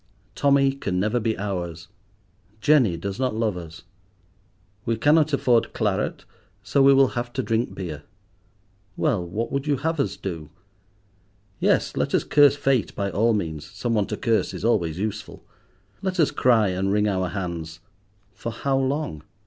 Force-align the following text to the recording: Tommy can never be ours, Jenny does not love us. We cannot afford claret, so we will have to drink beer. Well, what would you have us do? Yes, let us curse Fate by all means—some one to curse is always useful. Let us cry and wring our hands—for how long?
Tommy 0.33 0.71
can 0.73 0.99
never 0.99 1.19
be 1.19 1.37
ours, 1.37 1.87
Jenny 2.59 2.97
does 2.97 3.19
not 3.19 3.35
love 3.35 3.55
us. 3.55 3.83
We 4.83 4.95
cannot 4.97 5.31
afford 5.31 5.73
claret, 5.73 6.25
so 6.63 6.81
we 6.81 6.91
will 6.91 7.09
have 7.09 7.31
to 7.33 7.43
drink 7.43 7.75
beer. 7.75 8.01
Well, 8.97 9.23
what 9.23 9.51
would 9.51 9.67
you 9.67 9.77
have 9.77 9.99
us 9.99 10.17
do? 10.17 10.49
Yes, 11.59 11.95
let 11.95 12.15
us 12.15 12.23
curse 12.23 12.55
Fate 12.55 12.95
by 12.95 13.11
all 13.11 13.33
means—some 13.35 13.93
one 13.93 14.07
to 14.07 14.17
curse 14.17 14.55
is 14.55 14.65
always 14.65 14.97
useful. 14.97 15.45
Let 16.01 16.19
us 16.19 16.31
cry 16.31 16.69
and 16.69 16.91
wring 16.91 17.07
our 17.07 17.27
hands—for 17.29 18.51
how 18.51 18.79
long? 18.79 19.21